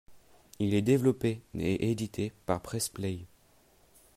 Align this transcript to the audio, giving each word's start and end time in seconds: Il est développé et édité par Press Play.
Il 0.57 0.73
est 0.73 0.81
développé 0.81 1.41
et 1.53 1.91
édité 1.91 2.33
par 2.47 2.59
Press 2.59 2.89
Play. 2.89 3.27